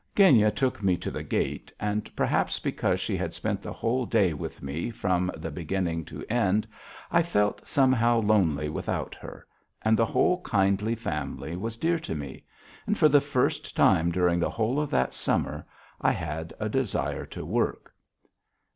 [0.15, 4.33] Genya took me to the gate, and perhaps, because she had spent the whole day
[4.33, 6.65] with me from the beginning to end,
[7.11, 9.45] I felt somehow lonely without her,
[9.83, 12.45] and the whole kindly family was dear to me:
[12.87, 15.67] and for the first time during the whole of that summer
[16.01, 17.93] I had a desire to work.